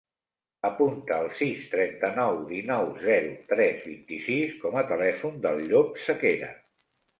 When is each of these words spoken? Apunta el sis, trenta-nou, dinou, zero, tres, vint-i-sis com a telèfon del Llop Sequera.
Apunta 0.69 1.19
el 1.23 1.27
sis, 1.41 1.59
trenta-nou, 1.73 2.39
dinou, 2.53 2.89
zero, 3.05 3.37
tres, 3.53 3.85
vint-i-sis 3.91 4.57
com 4.67 4.81
a 4.83 4.85
telèfon 4.95 5.41
del 5.47 5.65
Llop 5.71 6.05
Sequera. 6.11 6.53